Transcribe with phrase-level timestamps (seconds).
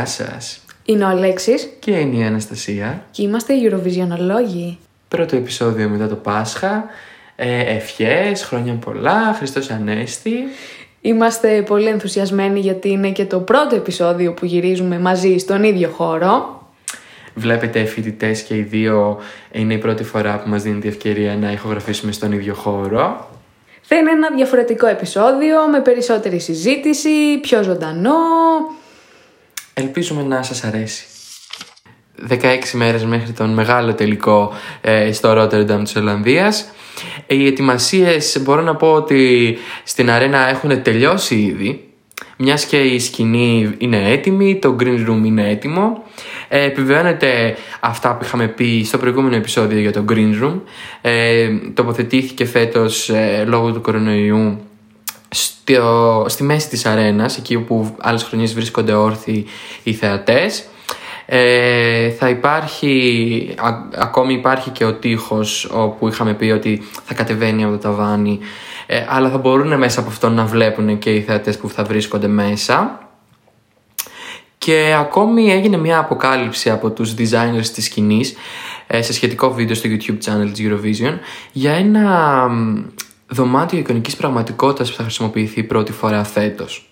[0.00, 0.60] Γεια σας.
[0.84, 3.04] Είναι ο Αλέξης Και είναι η Αναστασία.
[3.10, 4.78] και είμαστε Eurovisionολόγοι.
[5.08, 6.84] Πρώτο επεισόδιο μετά το Πάσχα.
[7.36, 10.34] Ε, ευχές, χρόνια πολλά, Χριστός Ανέστη.
[11.00, 16.62] Είμαστε πολύ ενθουσιασμένοι γιατί είναι και το πρώτο επεισόδιο που γυρίζουμε μαζί στον ίδιο χώρο.
[17.34, 19.18] Βλέπετε φοιτητές και οι δύο
[19.52, 23.28] είναι η πρώτη φορά που μας δίνει τη ευκαιρία να ηχογραφήσουμε στον ίδιο χώρο.
[23.80, 28.12] Θα είναι ένα διαφορετικό επεισόδιο με περισσότερη συζήτηση, πιο ζωντανό.
[29.80, 31.04] Ελπίζουμε να σας αρέσει.
[32.28, 32.36] 16
[32.72, 36.70] μέρες μέχρι τον μεγάλο τελικό ε, στο Rotterdam της Ολλανδίας.
[37.26, 41.84] Οι ετοιμασίες μπορώ να πω ότι στην αρένα έχουν τελειώσει ήδη.
[42.36, 46.02] Μιας και η σκηνή είναι έτοιμη, το green room είναι έτοιμο.
[46.48, 50.60] Ε, επιβεβαιώνεται αυτά που είχαμε πει στο προηγούμενο επεισόδιο για το green room.
[51.00, 54.60] Ε, τοποθετήθηκε φέτος ε, λόγω του κορονοϊού
[55.30, 59.46] στο, στη μέση της αρένας, εκεί όπου άλλες χρονιές βρίσκονται όρθιοι
[59.82, 60.64] οι θεατές.
[61.32, 67.64] Ε, θα υπάρχει, α- ακόμη υπάρχει και ο τείχος όπου είχαμε πει ότι θα κατεβαίνει
[67.64, 68.38] από το ταβάνι
[68.86, 72.26] ε, αλλά θα μπορούν μέσα από αυτό να βλέπουν και οι θεατές που θα βρίσκονται
[72.26, 73.08] μέσα
[74.58, 78.34] και ακόμη έγινε μια αποκάλυψη από τους designers της σκηνής
[78.86, 81.18] ε, σε σχετικό βίντεο στο YouTube channel της Eurovision
[81.52, 82.84] για ένα μ,
[83.30, 86.90] δωμάτιο εικονικής πραγματικότητας που θα χρησιμοποιηθεί πρώτη φορά φέτος.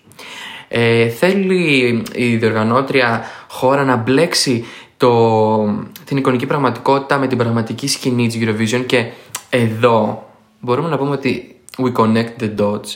[0.67, 4.65] Ε, θέλει η διοργανώτρια χώρα να μπλέξει
[4.97, 5.65] το,
[6.05, 9.05] την εικονική πραγματικότητα με την πραγματική σκηνή της Eurovision και
[9.49, 10.29] εδώ
[10.59, 12.87] μπορούμε να πούμε ότι we connect the dots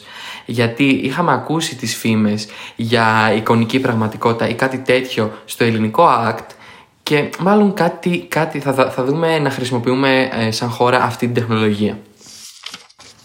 [0.46, 6.46] γιατί είχαμε ακούσει τις φήμες για εικονική πραγματικότητα ή κάτι τέτοιο στο ελληνικό act
[7.04, 11.34] και μάλλον κάτι, κάτι θα, θα- θα δούμε να χρησιμοποιούμε ε, σαν χώρα αυτή την
[11.36, 11.98] τεχνολογία.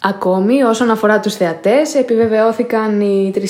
[0.02, 3.40] Ακόμη, όσον αφορά τους θεατές, επιβεβαιώθηκαν οι 3.500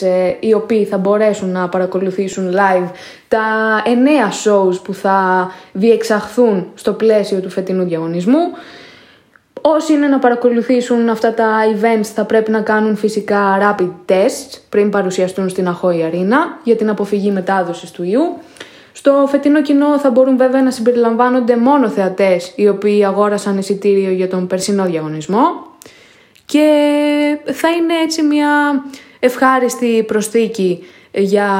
[0.00, 2.88] ε, οι οποίοι θα μπορέσουν να παρακολουθήσουν live
[3.28, 3.42] τα
[3.84, 3.88] 9
[4.44, 8.38] shows που θα διεξαχθούν στο πλαίσιο του φετινού διαγωνισμού.
[9.60, 14.90] Όσοι είναι να παρακολουθήσουν αυτά τα events θα πρέπει να κάνουν φυσικά rapid tests πριν
[14.90, 18.38] παρουσιαστούν στην Αχώη Αρίνα για την αποφυγή μετάδοσης του ιού.
[18.98, 24.28] Στο φετινό κοινό θα μπορούν βέβαια να συμπεριλαμβάνονται μόνο θεατές οι οποίοι αγόρασαν εισιτήριο για
[24.28, 25.40] τον περσινό διαγωνισμό
[26.44, 26.68] και
[27.44, 28.48] θα είναι έτσι μια
[29.18, 31.50] ευχάριστη προσθήκη για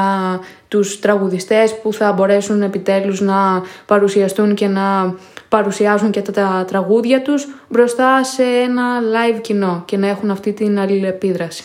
[0.67, 5.15] τους τραγουδιστές που θα μπορέσουν επιτέλους να παρουσιαστούν και να
[5.49, 10.53] παρουσιάσουν και τα, τα τραγούδια τους μπροστά σε ένα live κοινό και να έχουν αυτή
[10.53, 11.63] την αλληλεπίδραση.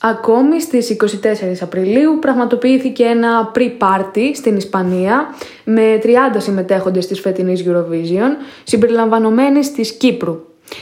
[0.00, 1.06] Ακόμη στις 24
[1.60, 8.30] Απριλίου πραγματοποιήθηκε ένα pre-party στην Ισπανία με 30 συμμετέχοντες της φετινής Eurovision
[8.64, 10.40] συμπεριλαμβανομένης της Κύπρου.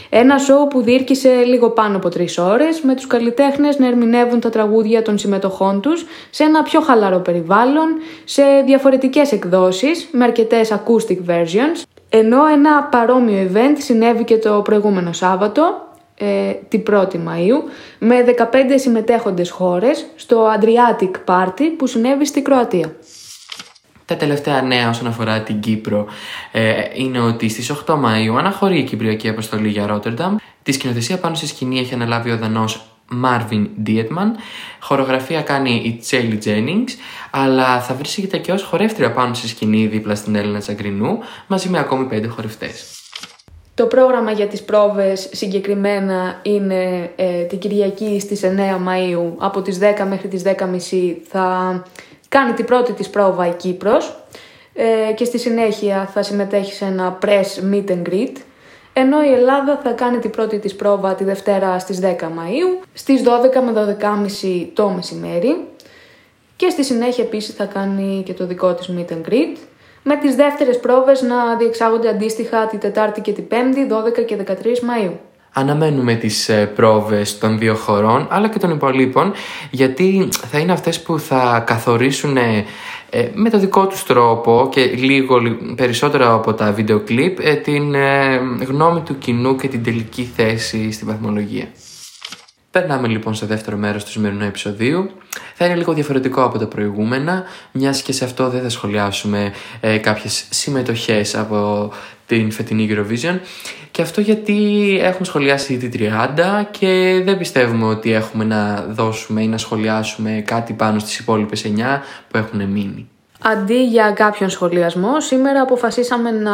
[0.09, 4.51] Ένα σοου που διήρκησε λίγο πάνω από τρεις ώρες με τους καλλιτέχνες να ερμηνεύουν τα
[4.51, 7.89] τραγούδια των συμμετοχών τους σε ένα πιο χαλαρό περιβάλλον,
[8.25, 15.13] σε διαφορετικές εκδόσεις με αρκετές acoustic versions ενώ ένα παρόμοιο event συνέβη και το προηγούμενο
[15.13, 15.86] Σάββατο
[16.19, 17.63] ε, την 1η Μαΐου
[17.99, 18.45] με 15
[18.75, 22.97] συμμετέχοντες χώρες στο Adriatic Party που συνέβη στη Κροατία.
[24.05, 26.07] Τα τελευταία νέα όσον αφορά την Κύπρο
[26.53, 30.37] ε, είναι ότι στις 8 Μαΐου αναχωρεί η Κυπριακή Αποστολή για Ρότερνταμ.
[30.63, 32.87] Τη σκηνοθεσία πάνω στη σκηνή έχει αναλάβει ο Δανός
[33.25, 34.31] Marvin Dietman.
[34.81, 36.91] Χορογραφία κάνει η Τσέλι Jennings,
[37.31, 41.79] αλλά θα βρίσκεται και ως χορεύτρια πάνω στη σκηνή δίπλα στην Έλληνα Τσαγκρινού, μαζί με
[41.79, 43.06] ακόμη πέντε χορευτές.
[43.77, 48.49] Το πρόγραμμα για τις πρόβες συγκεκριμένα είναι ε, την Κυριακή στις 9
[48.89, 49.33] Μαΐου.
[49.39, 50.53] Από τις 10 μέχρι τις 10.30
[51.29, 51.83] θα
[52.29, 54.17] κάνει την πρώτη της πρόβα η Κύπρος.
[54.75, 58.33] Ε, και στη συνέχεια θα συμμετέχει σε ένα press meet and greet.
[58.93, 63.23] Ενώ η Ελλάδα θα κάνει την πρώτη της πρόβα τη Δευτέρα στις 10 Μαΐου στις
[63.23, 63.97] 12 με
[64.43, 65.57] 12.30 το μεσημέρι.
[66.57, 69.57] Και στη συνέχεια επίσης θα κάνει και το δικό της meet and greet
[70.09, 74.51] με τις δεύτερες πρόβες να διεξάγονται αντίστοιχα τη Τετάρτη και τη Πέμπτη, 12 και 13
[74.53, 75.13] Μαΐου.
[75.53, 79.33] Αναμένουμε τις ε, πρόβες των δύο χωρών αλλά και των υπολείπων
[79.71, 82.65] γιατί θα είναι αυτές που θα καθορίσουν ε,
[83.11, 87.55] ε, με το δικό τους τρόπο και λίγο λι- περισσότερο από τα βίντεο κλιπ ε,
[87.55, 88.37] την ε,
[88.67, 91.67] γνώμη του κοινού και την τελική θέση στην βαθμολογία.
[92.77, 95.11] Περνάμε λοιπόν στο δεύτερο μέρος του σημερινού επεισοδίου.
[95.55, 99.97] Θα είναι λίγο διαφορετικό από τα προηγούμενα, μιας και σε αυτό δεν θα σχολιάσουμε ε,
[99.99, 101.91] κάποιες συμμετοχές από
[102.27, 103.39] την φετινή Eurovision.
[103.91, 104.55] Και αυτό γιατί
[105.03, 110.73] έχουμε σχολιάσει ήδη 30 και δεν πιστεύουμε ότι έχουμε να δώσουμε ή να σχολιάσουμε κάτι
[110.73, 111.69] πάνω στις υπόλοιπες 9
[112.29, 113.09] που έχουν μείνει.
[113.43, 116.53] Αντί για κάποιον σχολιασμό, σήμερα αποφασίσαμε να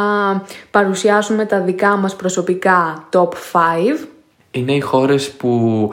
[0.71, 4.07] παρουσιάσουμε τα δικά μας προσωπικά top 5.
[4.55, 5.89] Είναι οι χώρες που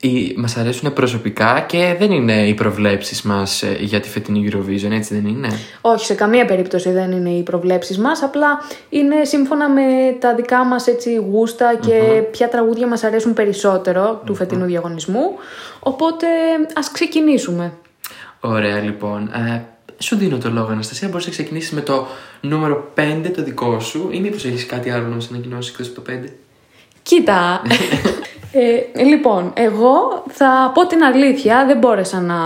[0.00, 4.90] οι, μας αρέσουν προσωπικά και δεν είναι οι προβλέψεις μας ε, για τη φετινή Eurovision,
[4.90, 5.48] έτσι δεν είναι;
[5.80, 10.64] Όχι, σε καμία περίπτωση δεν είναι οι προβλέψεις μας, απλά είναι σύμφωνα με τα δικά
[10.64, 15.22] μας έτσι γούστα και ποια τραγούδια μας αρέσουν περισσότερο του φετινού διαγωνισμού.
[15.80, 16.26] Οπότε
[16.74, 17.72] ας ξεκινήσουμε.
[18.40, 19.30] Ωραία λοιπόν.
[19.34, 19.62] Ε,
[19.98, 22.06] σου δίνω το λόγο Αναστασία, μπορείς να ξεκινήσεις με το
[22.40, 26.00] νούμερο 5 το δικό σου ή μήπως έχεις κάτι άλλο να μας ανακοινώσεις εκτός από
[26.00, 26.28] το 5.
[27.10, 27.62] Κοίτα,
[28.96, 32.36] ε, λοιπόν, εγώ θα πω την αλήθεια, δεν μπόρεσα να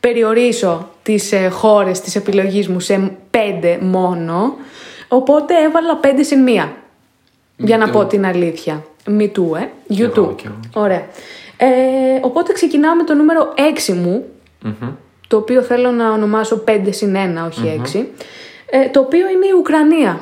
[0.00, 4.54] περιορίσω τις ε, χώρες της επιλογής μου σε πέντε μόνο,
[5.08, 6.72] οπότε έβαλα πέντε συν μία,
[7.56, 7.92] για να too.
[7.92, 8.84] πω την αλήθεια.
[9.06, 9.70] Μη του, ε.
[9.94, 10.36] Κι εγώ, YouTube.
[10.36, 10.84] κι εγώ.
[10.84, 11.06] Ωραία.
[11.56, 11.66] Ε,
[12.20, 13.54] οπότε ξεκινάω με το νούμερο
[13.88, 14.24] 6 μου,
[14.62, 14.90] Μμμ.
[15.28, 18.06] το οποίο θέλω να ονομάσω 5 συν 1, όχι 6,
[18.70, 20.18] ε, το οποίο είναι η Ουκρανία.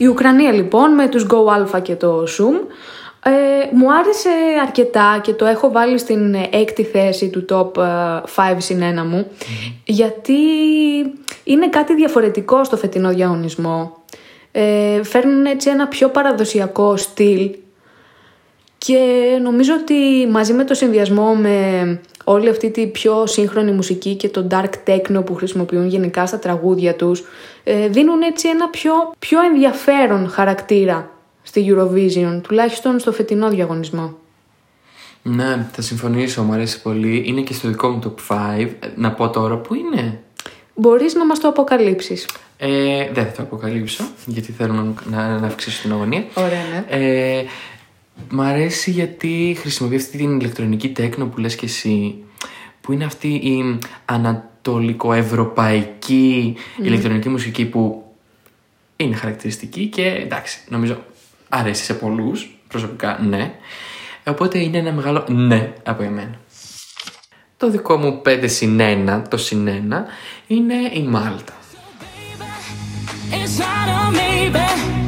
[0.00, 2.74] Η Ουκρανία λοιπόν με τους Go Alpha και το Zoom
[3.24, 3.30] ε,
[3.72, 4.30] μου άρεσε
[4.62, 9.06] αρκετά και το έχω βάλει στην ε, έκτη θέση του top ε, 5 συν 1
[9.06, 9.26] μου
[9.84, 10.32] γιατί
[11.44, 13.96] είναι κάτι διαφορετικό στο φετινό διαγωνισμό.
[14.52, 17.50] Ε, φέρνουν έτσι ένα πιο παραδοσιακό στυλ
[18.78, 18.98] και
[19.42, 21.50] νομίζω ότι μαζί με το συνδυασμό με
[22.24, 26.94] όλη αυτή τη πιο σύγχρονη μουσική και το dark techno που χρησιμοποιούν γενικά στα τραγούδια
[26.94, 27.22] τους
[27.64, 31.10] ε, δίνουν έτσι ένα πιο, πιο ενδιαφέρον χαρακτήρα
[31.42, 34.16] στη Eurovision, τουλάχιστον στο φετινό διαγωνισμό.
[35.22, 37.22] Ναι, θα συμφωνήσω, μου αρέσει πολύ.
[37.26, 38.58] Είναι και στο δικό μου top 5.
[38.58, 40.20] Ε, Να πω τώρα που είναι.
[40.74, 42.26] Μπορείς να μας το αποκαλύψεις.
[42.56, 46.24] Ε, δεν θα το αποκαλύψω, γιατί θέλω να, να, να αυξήσω την αγωνία.
[46.34, 46.84] Ωραία, ναι.
[46.88, 47.44] Ε,
[48.28, 52.14] μ' αρέσει γιατί χρησιμοποιεί αυτή την ηλεκτρονική τέκνο που λες και εσύ,
[52.80, 58.04] που είναι αυτή η ανατολικοευρωπαϊκή ηλεκτρονική μουσική που
[58.96, 61.04] είναι χαρακτηριστική και εντάξει, νομίζω
[61.48, 63.54] αρέσει σε πολλούς, προσωπικά ναι.
[64.26, 66.38] Οπότε είναι ένα μεγάλο ναι από εμένα.
[67.56, 69.70] Το δικό μου 5 συν 1, το συν 1,
[70.46, 71.52] είναι η Μάλτα.
[73.32, 74.50] It's not a maybe.
[74.50, 74.60] Yeah, I'm too good to be true.
[74.60, 74.60] There's nothing in it for you.
[74.60, 74.60] So if I show some skin, doesn't mean I'm giving in.
[74.60, 74.99] Not your baby.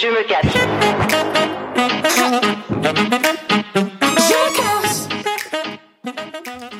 [0.00, 0.58] Je me casse.
[4.28, 5.06] Je casse.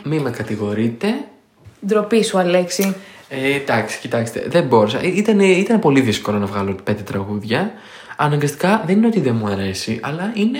[0.04, 1.14] Μη με κατηγορείτε,
[1.86, 2.94] Ντροπή σου, Αλέξη.
[3.28, 5.02] Ε, εντάξει, κοιτάξτε, δεν μπόρεσα.
[5.02, 7.72] Ήταν, ήταν πολύ δύσκολο να βγάλω πέντε τραγούδια.
[8.22, 10.58] Αναγκαστικά δεν είναι ότι δεν μου αρέσει, αλλά είναι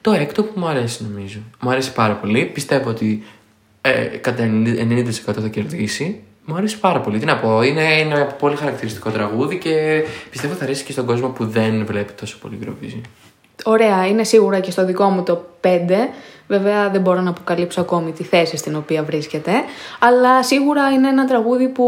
[0.00, 1.38] το έκτο που μου αρέσει νομίζω.
[1.60, 2.44] Μου αρέσει πάρα πολύ.
[2.44, 3.24] Πιστεύω ότι
[3.80, 6.22] ε, κατά 90% θα κερδίσει.
[6.44, 7.18] Μου αρέσει πάρα πολύ.
[7.18, 11.28] Τι να πω, είναι ένα πολύ χαρακτηριστικό τραγούδι και πιστεύω θα αρέσει και στον κόσμο
[11.28, 13.00] που δεν βλέπει τόσο πολύ Eurovision.
[13.64, 15.68] Ωραία, είναι σίγουρα και στο δικό μου το 5.
[16.46, 19.52] Βέβαια δεν μπορώ να αποκαλύψω ακόμη τη θέση στην οποία βρίσκεται.
[19.98, 21.84] Αλλά σίγουρα είναι ένα τραγούδι που,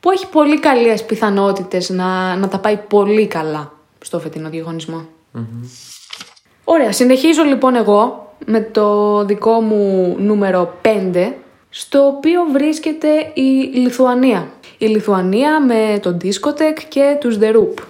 [0.00, 5.06] που έχει πολύ καλές πιθανότητες να, να τα πάει πολύ καλά στο φετινό διαγωνισμό.
[6.64, 11.32] Ωραία, συνεχίζω λοιπόν εγώ με το δικό μου νούμερο 5,
[11.70, 14.48] στο οποίο βρίσκεται η Λιθουανία.
[14.78, 17.82] Η Λιθουανία με τον Discotech και τους The Roop.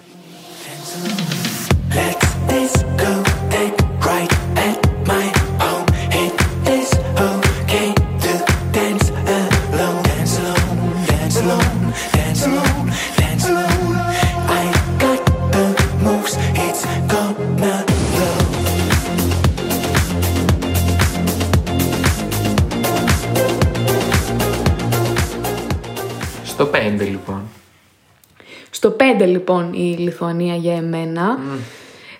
[29.17, 31.39] 25 λοιπόν η Λιθουανία για εμένα.
[31.39, 31.59] Mm.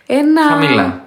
[0.07, 0.43] Ένα...
[0.43, 1.07] Χαμηλά.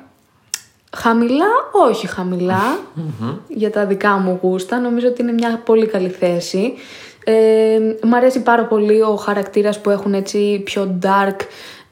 [0.98, 1.46] Χαμηλά,
[1.90, 3.34] όχι χαμηλά, mm-hmm.
[3.48, 4.80] για τα δικά μου γούστα.
[4.80, 6.74] Νομίζω ότι είναι μια πολύ καλή θέση.
[7.24, 11.36] Ε, μ' αρέσει πάρα πολύ ο χαρακτήρας που έχουν έτσι πιο dark,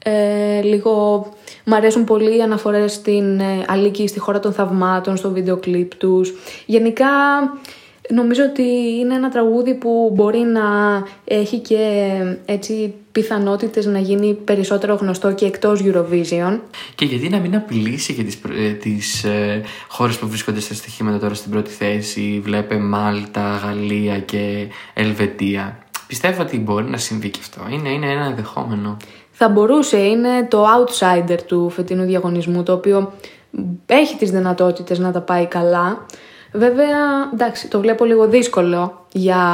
[0.04, 1.26] ε, λίγο...
[1.64, 5.94] Μ' αρέσουν πολύ οι αναφορές στην ε, Αλίκη, στη χώρα των θαυμάτων, στο βίντεο κλιπ
[5.94, 6.32] τους.
[6.66, 7.08] Γενικά
[8.12, 8.62] νομίζω ότι
[9.00, 10.62] είναι ένα τραγούδι που μπορεί να
[11.24, 12.08] έχει και
[12.44, 16.58] έτσι πιθανότητες να γίνει περισσότερο γνωστό και εκτός Eurovision.
[16.94, 20.74] Και γιατί να μην απειλήσει και τις, προ- ε, τις ε, χώρες που βρίσκονται στα
[20.74, 22.40] στοιχήματα τώρα στην πρώτη θέση.
[22.44, 25.78] Βλέπε Μάλτα, Γαλλία και Ελβετία.
[26.06, 27.60] Πιστεύω ότι μπορεί να συμβεί και αυτό.
[27.70, 28.96] Είναι, είναι ένα ενδεχόμενο.
[29.30, 33.12] θα μπορούσε, είναι το outsider του φετινού διαγωνισμού, το οποίο
[33.86, 36.06] έχει τις δυνατότητες να τα πάει καλά.
[36.52, 39.44] Βέβαια, εντάξει, το βλέπω λίγο δύσκολο για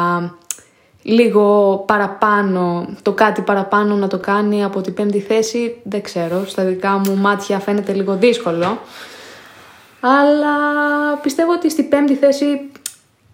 [1.02, 6.64] λίγο παραπάνω, το κάτι παραπάνω να το κάνει από την πέμπτη θέση, δεν ξέρω, στα
[6.64, 8.78] δικά μου μάτια φαίνεται λίγο δύσκολο.
[10.00, 10.56] Αλλά
[11.22, 12.70] πιστεύω ότι στη πέμπτη θέση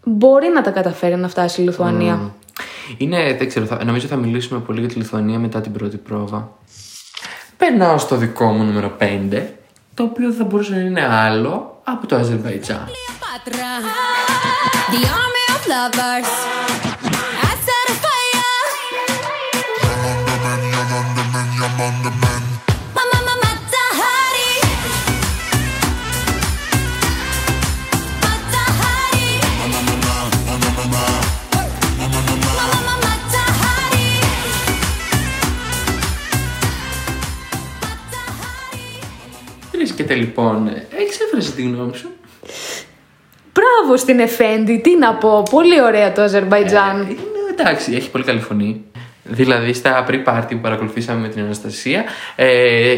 [0.05, 2.35] μπορεί να τα καταφέρει να φτάσει η Λιθουανία.
[2.97, 6.49] Είναι, δεν ξέρω, θα, νομίζω θα μιλήσουμε πολύ για τη Λιθουανία μετά την πρώτη πρόβα.
[7.57, 9.43] Περνάω στο δικό μου νούμερο 5,
[9.95, 12.89] το οποίο θα μπορούσε να είναι άλλο από το Αζερβαϊτζάν.
[12.89, 13.73] Cleopatra,
[14.93, 16.31] the army of lovers.
[17.49, 18.61] I set a fire.
[22.97, 24.53] Mama, mama, Tahari.
[28.23, 29.29] Matahari.
[32.59, 34.09] Mama, mama, Tahari.
[39.73, 40.71] Βρίσκεται λοιπόν,
[41.33, 42.11] εξέφρασε τη γνώμη σου.
[43.53, 47.01] Μπράβο στην Εφέντη, τι να πω, πολύ ωραία το Αζερβαϊτζάν.
[47.01, 47.17] Είναι,
[47.51, 48.85] εντάξει, έχει πολύ καλή φωνή.
[49.25, 52.05] Δηλαδή στα pre-party που παρακολουθήσαμε με την Αναστασία,
[52.37, 52.97] ε,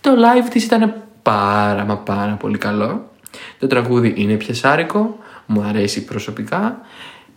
[0.00, 3.10] το live της ήταν πάρα μα πάρα πολύ καλό.
[3.58, 6.80] Το τραγούδι είναι πιασάρικο, μου αρέσει προσωπικά,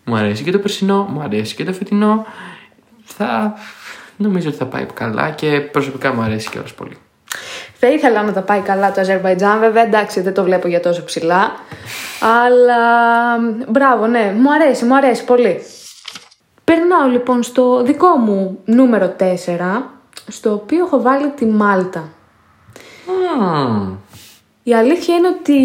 [0.04, 2.26] μου αρέσει και το περσινό, μου αρέσει και το φετινό.
[3.04, 3.54] Θα,
[4.18, 6.98] νομίζω ότι θα πάει καλά και προσωπικά μου αρέσει κιόλας πολύ.
[7.84, 11.04] Θα ήθελα να τα πάει καλά το Αζερβαϊτζάν, βέβαια εντάξει δεν το βλέπω για τόσο
[11.04, 11.52] ψηλά.
[12.20, 12.78] Αλλά
[13.68, 15.60] μπράβο, ναι, μου αρέσει, μου αρέσει πολύ.
[16.64, 19.24] Περνάω λοιπόν στο δικό μου νούμερο 4,
[20.28, 22.10] στο οποίο έχω βάλει τη Μάλτα.
[23.40, 23.94] Μμμ.
[24.64, 25.60] Η αλήθεια είναι ότι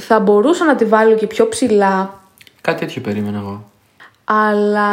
[0.00, 2.20] θα μπορούσα να τη βάλω και πιο ψηλά,
[2.60, 3.70] Κάτι τέτοιο περίμενα εγώ.
[4.24, 4.88] αλλά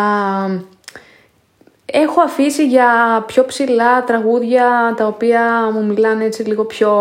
[1.86, 6.92] έχω αφήσει για πιο ψηλά τραγούδια τα οποία μου μιλάνε έτσι λίγο πιο,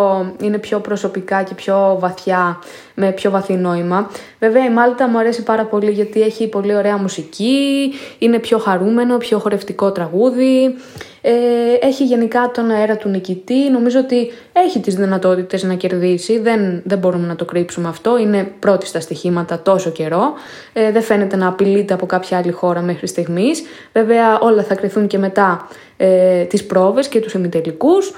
[0.41, 2.59] είναι πιο προσωπικά και πιο βαθιά,
[2.95, 4.11] με πιο βαθύ νόημα.
[4.39, 9.17] Βέβαια η Μάλτα μου αρέσει πάρα πολύ γιατί έχει πολύ ωραία μουσική, είναι πιο χαρούμενο,
[9.17, 10.75] πιο χορευτικό τραγούδι,
[11.21, 11.33] ε,
[11.81, 16.99] έχει γενικά τον αέρα του νικητή, νομίζω ότι έχει τις δυνατότητες να κερδίσει, δεν, δεν
[16.99, 20.33] μπορούμε να το κρύψουμε αυτό, είναι πρώτη στα στοιχήματα τόσο καιρό,
[20.73, 25.07] ε, δεν φαίνεται να απειλείται από κάποια άλλη χώρα μέχρι στιγμής, βέβαια όλα θα κρυθούν
[25.07, 28.13] και μετά ε, τις πρόβες και τους ημιτελικούς,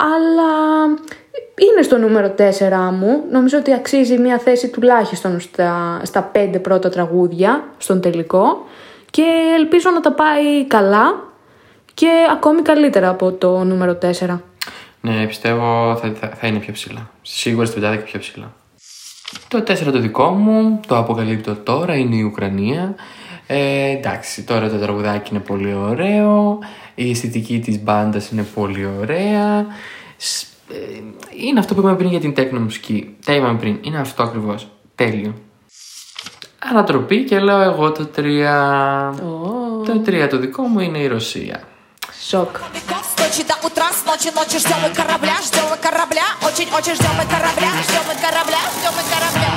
[0.00, 0.84] αλλά
[1.70, 2.42] είναι στο νούμερο 4
[2.92, 3.24] μου.
[3.30, 8.64] Νομίζω ότι αξίζει μια θέση τουλάχιστον στα, στα 5 πρώτα τραγούδια στον τελικό
[9.10, 9.24] και
[9.58, 11.28] ελπίζω να τα πάει καλά
[11.94, 14.38] και ακόμη καλύτερα από το νούμερο 4.
[15.00, 17.10] Ναι, πιστεύω θα, θα, θα είναι πιο ψηλά.
[17.22, 18.52] Σίγουρα στην πεντάδα και πιο ψηλά.
[19.48, 22.94] Το 4 το δικό μου, το αποκαλύπτω τώρα, είναι η Ουκρανία.
[23.46, 26.58] Ε, εντάξει, τώρα το τραγουδάκι είναι πολύ ωραίο
[26.99, 29.65] Η αισθητική της μπάντας είναι πολύ ωραία.
[30.17, 30.75] Σ- ε,
[31.47, 33.15] είναι αυτό που είπαμε πριν για την τέκνο μουσική.
[33.25, 33.77] Τα είπαμε πριν.
[33.81, 34.67] Είναι αυτό ακριβώς.
[34.95, 35.33] Τέλειο.
[36.59, 39.13] Ανατροπή και λέω εγώ το 3.
[39.85, 41.61] Το 3 το δικό μου είναι η Ρωσία.
[42.29, 42.57] Σοκ.
[42.57, 47.13] С ночи до утра, с ночи ночи ждем мы корабля, ждем мы корабля, очень-очень ждем
[47.19, 49.51] мы корабля, ждем мы корабля, ждем мы корабля.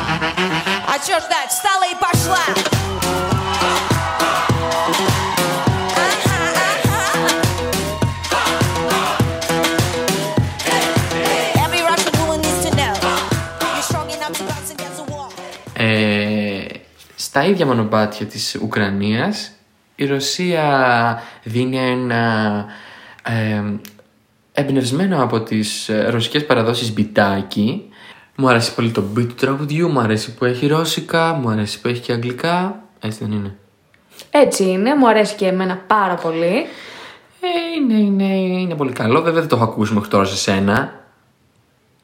[0.92, 1.50] А чё ждать?
[1.54, 2.44] Встала и пошла.
[15.85, 16.65] Ε,
[17.15, 19.51] στα ίδια μονοπάτια της Ουκρανίας
[19.95, 22.65] η Ρωσία δίνει ένα
[23.23, 23.63] ε,
[24.51, 27.89] εμπνευσμένο από τις ε, ρωσικές παραδόσεις μπιτάκι.
[28.35, 31.87] Μου αρέσει πολύ το beat του τραγουδιού, μου αρέσει που έχει ρώσικα, μου αρέσει που
[31.87, 32.83] έχει και αγγλικά.
[32.99, 33.55] Έτσι δεν είναι.
[34.29, 36.65] Έτσι είναι, μου αρέσει και εμένα πάρα πολύ.
[37.39, 37.47] ε,
[37.79, 41.03] είναι, είναι, είναι πολύ καλό, βέβαια δεν το έχω ακούσει μέχρι τώρα σε σένα.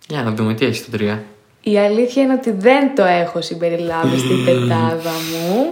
[0.07, 1.17] Για να δούμε τι έχει στο 3
[1.62, 5.70] Η αλήθεια είναι ότι δεν το έχω συμπεριλάβει στην πεντάδα μου.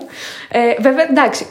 [0.50, 1.46] Ε, βέβαια, εντάξει,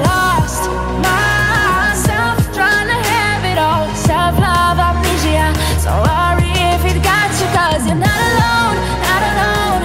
[0.09, 0.63] lost
[1.09, 3.85] myself trying to have it all.
[4.09, 5.47] Self-love amnesia.
[5.83, 9.83] So worry if it got you, cause you're not alone, not alone.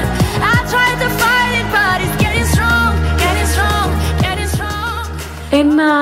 [0.53, 3.89] I tried to fight it, but it's getting strong, getting strong,
[4.25, 5.05] getting strong.
[5.51, 5.93] Ενώ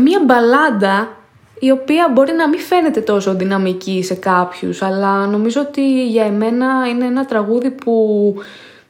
[0.00, 0.96] μία μπαλάντα
[1.63, 6.87] η οποία μπορεί να μην φαίνεται τόσο δυναμική σε κάποιους, αλλά νομίζω ότι για εμένα
[6.89, 7.95] είναι ένα τραγούδι που,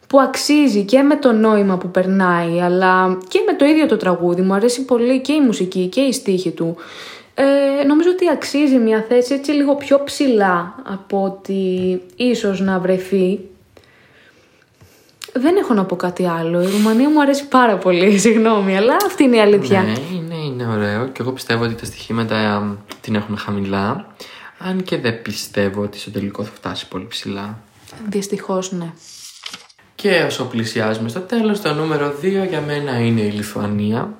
[0.07, 4.41] που αξίζει και με το νόημα που περνάει, αλλά και με το ίδιο το τραγούδι.
[4.41, 6.75] Μου αρέσει πολύ και η μουσική και η στίχη του.
[7.33, 13.39] Ε, νομίζω ότι αξίζει μια θέση έτσι λίγο πιο ψηλά από ότι ίσως να βρεθεί.
[15.33, 16.61] Δεν έχω να πω κάτι άλλο.
[16.61, 19.81] Η Ρουμανία μου αρέσει πάρα πολύ, συγγνώμη, αλλά αυτή είναι η αλήθεια.
[19.81, 19.93] Ναι,
[20.41, 24.07] είναι, είναι ωραίο και εγώ πιστεύω ότι τα στοιχήματα ε, την έχουν χαμηλά.
[24.57, 27.59] Αν και δεν πιστεύω ότι στο τελικό θα φτάσει πολύ ψηλά.
[28.09, 28.91] Δυστυχώς ναι.
[29.95, 34.13] Και όσο πλησιάζουμε στο τέλος, το νούμερο 2 για μένα είναι η Λιθουανία.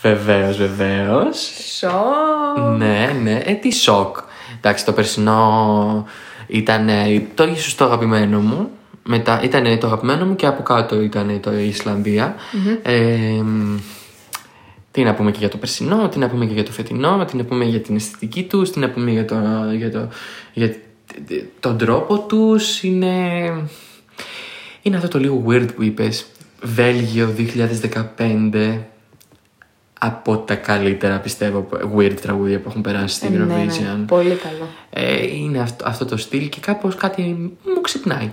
[0.00, 1.50] Βεβαίως, βεβαίως.
[1.78, 2.04] Σο.
[2.76, 3.40] Ναι, ναι.
[3.44, 4.16] Ε, τι σοκ.
[4.56, 6.06] Εντάξει, το περσινό
[6.46, 6.88] ήταν
[7.34, 8.70] το ίσως το αγαπημένο μου.
[9.02, 12.34] Μετά ήταν το αγαπημένο μου και από κάτω ήταν το Ισλανδία.
[12.82, 13.42] Ε,
[14.90, 17.36] τι να πούμε και για το περσινό, τι να πούμε και για το φετινό, τι
[17.36, 19.36] να πούμε για την αισθητική τους, τι να πούμε για, το,
[19.76, 20.08] για, το,
[20.52, 20.76] για
[21.60, 22.82] τον τρόπο τους.
[22.82, 23.16] Είναι,
[24.82, 26.26] είναι αυτό το λίγο weird που είπες.
[26.62, 27.34] Βέλγιο
[28.18, 28.78] 2015
[29.98, 33.66] από τα καλύτερα πιστεύω weird τραγούδια που έχουν περάσει στην Ε, ναι, ναι.
[33.66, 34.04] Eurovision.
[34.06, 34.68] Πολύ καλό.
[34.90, 37.22] Ε, είναι αυτό, αυτό το στυλ και κάπως κάτι
[37.74, 38.30] μου ξυπνάει.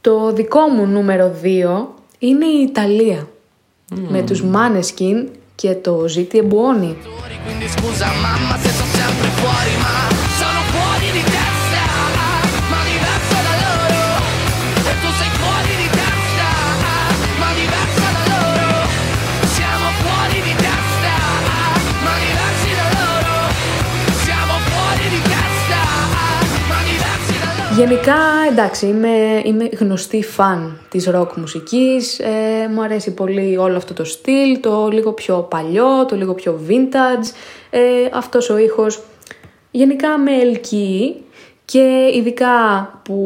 [0.00, 1.46] Το δικό μου νούμερο 2
[2.18, 3.28] είναι η Ιταλία.
[4.08, 6.96] Με τους Maneskin και το Ζήτη Εμπουόνι.
[27.80, 28.16] Γενικά,
[28.50, 32.18] εντάξει, είμαι, είμαι γνωστή φαν της ροκ μουσικής.
[32.18, 36.60] Ε, μου αρέσει πολύ όλο αυτό το στυλ, το λίγο πιο παλιό, το λίγο πιο
[36.68, 37.34] vintage.
[37.70, 37.80] Ε,
[38.12, 39.02] αυτός ο ήχος
[39.70, 41.24] γενικά με ελκύει
[41.64, 42.50] και ειδικά
[43.04, 43.16] που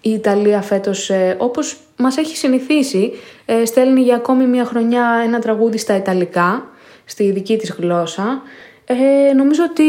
[0.00, 3.12] η Ιταλία φέτος, ε, όπως μας έχει συνηθίσει,
[3.44, 6.68] ε, στέλνει για ακόμη μια χρονιά ένα τραγούδι στα Ιταλικά,
[7.04, 8.42] στη δική της γλώσσα.
[8.84, 9.84] Ε, νομίζω ότι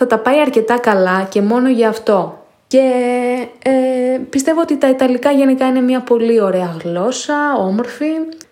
[0.00, 2.38] θα τα πάει αρκετά καλά και μόνο για αυτό.
[2.66, 2.78] Και
[3.62, 3.70] ε,
[4.30, 8.04] πιστεύω ότι τα Ιταλικά γενικά είναι μια πολύ ωραία γλώσσα, όμορφη.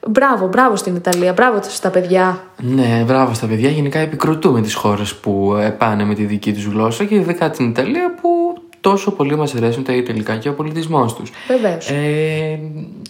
[0.08, 2.40] Μπράβο, μπράβο στην Ιταλία, μπράβο στα παιδιά.
[2.56, 3.70] Ναι, μπράβο στα παιδιά.
[3.70, 7.68] Γενικά επικροτούμε τις χώρες που ε, πάνε με τη δική τους γλώσσα και ειδικά την
[7.68, 8.28] Ιταλία που
[8.80, 11.30] τόσο πολύ μας αρέσουν τα Ιταλικά και ο πολιτισμός τους.
[11.48, 11.90] Βεβαίως.
[11.90, 12.58] Ε,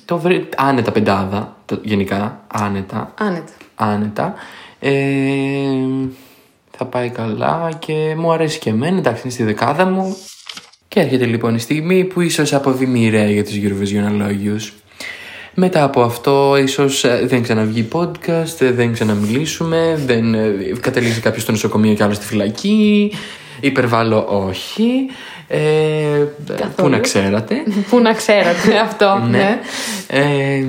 [0.04, 0.48] το βρει...
[0.56, 2.40] Άνετα πεντάδα, το, γενικά.
[2.46, 3.12] Άνετα.
[3.18, 3.52] Άνετα.
[3.74, 4.34] Άνετα.
[4.80, 4.92] Ε,
[6.78, 8.98] θα πάει καλά και μου αρέσει και εμένα.
[8.98, 10.16] Εντάξει, είναι στη δεκάδα μου.
[10.88, 14.72] Και έρχεται λοιπόν η στιγμή που ίσως αποβεί μοιραία για τους Eurovision αλόγιους.
[15.54, 21.42] Μετά από αυτό ίσως ε, δεν ξαναβγεί podcast, ε, δεν ξαναμιλήσουμε, δεν ε, καταλήξει κάποιος
[21.42, 23.12] στο νοσοκομείο και άλλο στη φυλακή.
[23.60, 24.90] Υπερβάλλω όχι.
[25.48, 25.58] Ε,
[26.76, 27.54] πού να ξέρατε.
[27.90, 29.38] Πού να ξέρατε αυτό, ναι.
[29.38, 29.60] ναι.
[30.06, 30.64] Ε,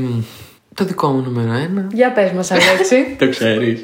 [0.74, 1.88] το δικό μου νούμερο ένα.
[1.93, 2.95] Για πες μας, Αλέξη.
[3.19, 3.82] Το ξέρεις.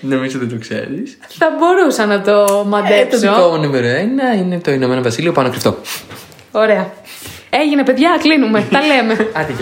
[0.00, 1.18] Νομίζω δεν το ξέρεις.
[1.28, 3.18] Θα μπορούσα να το Ε, το μαντέψω.
[3.18, 5.76] δικό μου νούμερο ένα είναι το Ηνωμένο Βασίλειο πάνω κρυφτό.
[6.50, 6.92] Ωραία.
[7.50, 8.66] Έγινε, παιδιά, κλείνουμε.
[8.70, 9.12] Τα λέμε.
[9.32, 9.52] Άντε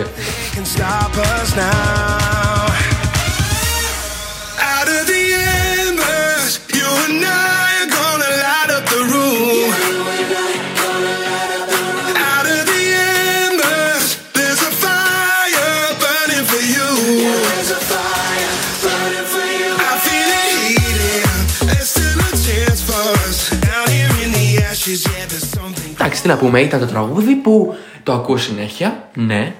[26.19, 29.53] Εντάξει, τι να πούμε, ήταν το τραγούδι που το ακούω συνέχεια, ναι.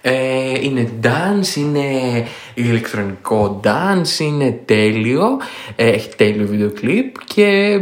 [0.00, 1.86] Ε, είναι dance, είναι
[2.54, 5.38] ηλεκτρονικό dance, είναι τέλειο,
[5.76, 7.80] ε, έχει τέλειο βίντεο κλιπ και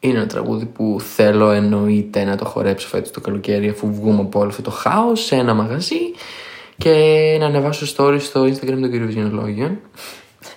[0.00, 4.40] είναι ένα τραγούδι που θέλω εννοείται να το χορέψω φέτος το καλοκαίρι αφού βγούμε από
[4.40, 6.00] όλο αυτό το χάος σε ένα μαγαζί
[6.76, 6.92] και
[7.40, 9.78] να ανεβάσω stories στο Instagram των κυριοβιζιονολόγιων.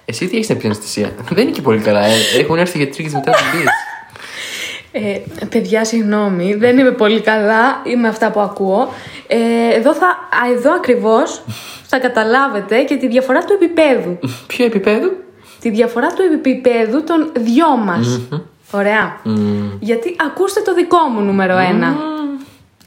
[0.06, 2.06] Εσύ τι έχεις να πεις Αναστασία; Δεν είναι και πολύ καλά.
[2.06, 2.14] Ε.
[2.40, 3.70] Έχουν έρθει γιατροί και μετά την πεις.
[4.92, 8.88] Ε, παιδιά, συγγνώμη, δεν είμαι πολύ καλά με αυτά που ακούω.
[9.28, 11.44] Ε, εδώ, θα, α, εδώ ακριβώς
[11.84, 14.20] θα καταλάβετε και τη διαφορά του επίπεδου.
[14.48, 15.10] Ποιο επίπεδο;
[15.60, 18.22] τη διαφορά του επίπεδου των δυο μας.
[18.72, 19.18] Ωραία.
[19.80, 21.96] Γιατί ακούστε το δικό μου νούμερο ένα.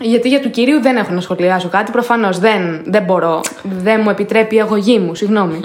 [0.01, 1.91] Γιατί για του κυρίου δεν έχω να σχολιάσω κάτι.
[1.93, 3.41] Προφανώς δεν, δεν μπορώ.
[3.63, 5.15] Δεν μου επιτρέπει η αγωγή μου.
[5.15, 5.61] Συγγνώμη.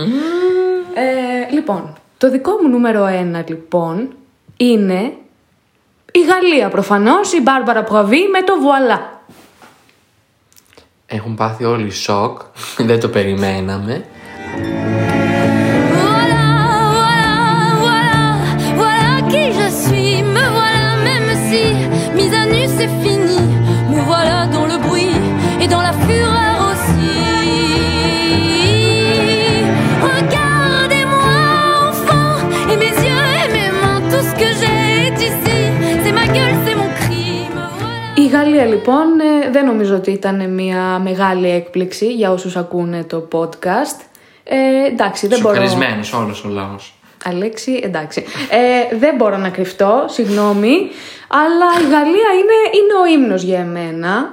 [0.94, 4.10] Ε, λοιπόν, το δικό μου νούμερο ένα λοιπόν
[4.58, 5.14] είναι
[6.18, 9.22] η Γαλλία προφανώς, η Μπάρμπαρα Πουαβί με το Βουαλά.
[11.06, 12.40] Έχουν πάθει όλοι σοκ.
[12.78, 14.06] Δεν το περιμέναμε.
[38.28, 43.28] Η Γαλλία λοιπόν ε, δεν νομίζω ότι ήταν μια μεγάλη έκπληξη για όσους ακούνε το
[43.32, 44.00] podcast.
[44.44, 45.56] Ε, εντάξει, δεν μπορώ...
[45.56, 46.94] Σοκαρισμένος όλος ο λαός.
[47.26, 48.26] Αλέξη, εντάξει.
[48.50, 50.90] Ε, δεν μπορώ να κρυφτώ, συγγνώμη,
[51.28, 54.30] αλλά η Γαλλία είναι, είναι ο ύμνος για εμένα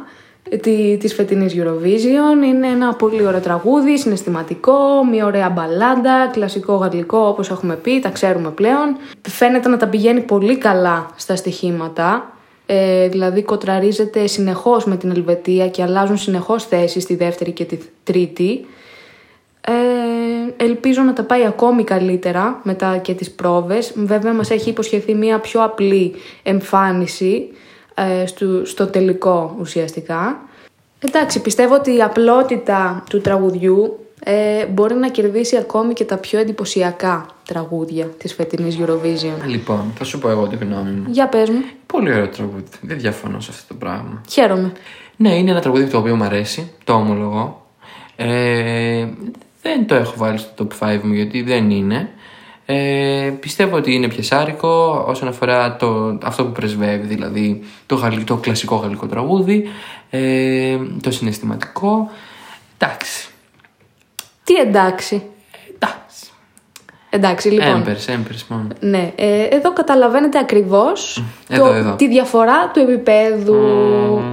[0.60, 2.44] τη, της φετινής Eurovision.
[2.44, 8.08] Είναι ένα πολύ ωραίο τραγούδι, συναισθηματικό, μια ωραία μπαλάντα, κλασικό γαλλικό όπως έχουμε πει, τα
[8.08, 8.96] ξέρουμε πλέον.
[9.28, 12.28] Φαίνεται να τα πηγαίνει πολύ καλά στα στοιχήματα.
[12.66, 17.78] Ε, δηλαδή κοτραρίζεται συνεχώς με την Ελβετία και αλλάζουν συνεχώς θέσεις στη δεύτερη και τη
[18.04, 18.66] τρίτη.
[19.60, 23.92] Ε, ελπίζω να τα πάει ακόμη καλύτερα μετά και τις πρόβες.
[23.96, 27.48] Βέβαια μας έχει υποσχεθεί μια πιο απλή εμφάνιση
[27.94, 30.40] ε, στο, στο τελικό ουσιαστικά.
[30.98, 36.38] Εντάξει, πιστεύω ότι η απλότητα του τραγουδιού ε, μπορεί να κερδίσει ακόμη και τα πιο
[36.38, 39.46] εντυπωσιακά τραγούδια της φετινής Eurovision.
[39.46, 41.04] Λοιπόν, θα σου πω εγώ τη γνώμη μου.
[41.10, 41.64] Για πες μου.
[41.86, 42.64] Πολύ ωραίο τραγούδι.
[42.80, 44.22] Δεν διαφωνώ σε αυτό το πράγμα.
[44.30, 44.72] Χαίρομαι.
[45.16, 46.70] Ναι, είναι ένα τραγούδι το οποίο μου αρέσει.
[46.84, 47.66] Το ομολογώ.
[48.16, 49.06] Ε,
[49.62, 52.08] δεν το έχω βάλει στο top 5 μου γιατί δεν είναι.
[52.66, 58.36] Ε, πιστεύω ότι είναι πιεσάρικο όσον αφορά το, αυτό που πρεσβεύει, δηλαδή το, γαλλικό, το
[58.36, 59.64] κλασικό γαλλικό τραγούδι,
[60.10, 62.10] ε, το συναισθηματικό.
[62.78, 63.28] Εντάξει.
[64.44, 65.22] Τι εντάξει.
[65.74, 66.28] Εντάξει.
[67.10, 67.80] Εντάξει, λοιπόν.
[67.80, 68.66] Έμπερς, έμπερς μόνο.
[68.80, 71.94] Ναι, ε, εδώ καταλαβαίνετε ακριβώς Εδώ, το, εδώ.
[71.96, 73.56] τη διαφορά του επίπεδου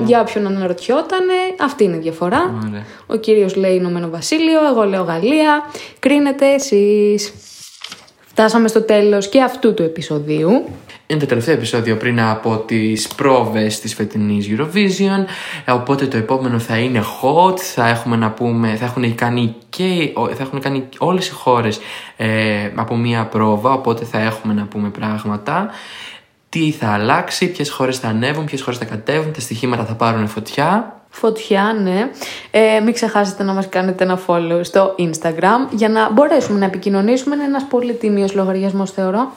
[0.06, 1.34] για όποιον αναρωτιότανε.
[1.60, 2.54] Αυτή είναι η διαφορά.
[2.68, 2.86] Ωραία.
[3.08, 5.70] Ο κύριος λέει Ηνωμένο Βασίλειο, εγώ λέω Γαλλία.
[6.00, 7.34] Κρίνετε εσείς.
[8.20, 10.66] Φτάσαμε στο τέλος και αυτού του επεισοδίου.
[11.12, 15.26] Είναι το τελευταίο επεισόδιο πριν από τις πρόβες της φετινής Eurovision
[15.66, 20.14] ε, οπότε το επόμενο θα είναι hot θα έχουμε να πούμε θα έχουν κάνει και
[20.16, 21.80] θα έχουν κάνει όλες οι χώρες
[22.18, 22.28] ε,
[22.76, 25.70] από μία πρόβα οπότε θα έχουμε να πούμε πράγματα
[26.50, 30.28] τι θα αλλάξει, ποιες χώρες θα ανέβουν, ποιες χώρες θα κατέβουν, τα στοιχήματα θα πάρουν
[30.28, 32.10] φωτιά Φωτιά, ναι.
[32.52, 37.36] Ε, μην ξεχάσετε να μας κάνετε ένα follow στο Instagram για να μπορέσουμε να επικοινωνήσουμε.
[37.36, 39.32] Είναι ένας πολύ τίμιος λογαριασμός θεωρώ.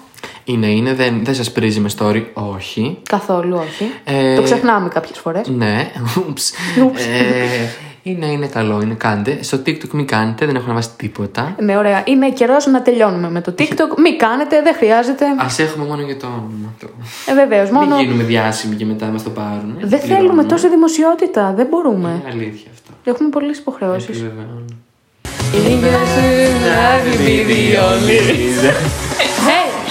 [0.45, 3.91] Είναι, είναι, δεν, δεν σας πρίζει με story, όχι Καθόλου όχι.
[4.05, 5.49] Ε, Το ξεχνάμε κάποιες φορές.
[5.49, 5.91] Ναι,
[6.29, 6.53] ούψ.
[6.81, 7.69] Ε,
[8.07, 9.39] είναι, είναι καλό, είναι κάντε.
[9.43, 11.55] Στο TikTok μην κάνετε, δεν έχω να βάσει τίποτα.
[11.59, 12.03] Ναι, ωραία.
[12.07, 13.99] Είναι καιρός να τελειώνουμε με το TikTok.
[14.03, 15.25] Μην κάνετε, δεν χρειάζεται.
[15.25, 16.75] Α έχουμε μόνο για το όνομα.
[16.81, 16.87] Το...
[17.27, 17.71] Ε, βεβαίως.
[17.71, 17.97] Μόνο.
[17.97, 19.77] Μην γίνουμε διάσημοι και μετά μας το πάρουν.
[19.81, 21.53] Δεν θέλουμε τόση δημοσιότητα.
[21.57, 22.09] Δεν μπορούμε.
[22.09, 23.11] Είναι αλήθεια αυτό.
[23.11, 24.09] Έχουμε πολλές υποχρεώσεις.
[24.09, 24.65] Επιβεβαιώνω.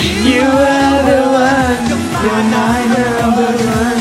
[0.04, 1.88] You are the one,
[2.24, 4.00] you're my number one.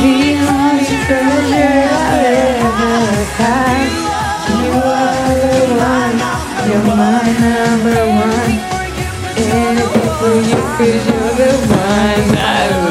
[0.00, 0.16] The
[0.48, 2.24] only treasure I
[2.56, 2.96] ever
[3.36, 3.88] had.
[4.64, 6.18] You are the one,
[6.68, 8.52] you're my number one.
[9.36, 12.89] Anything for you, cause you're the one I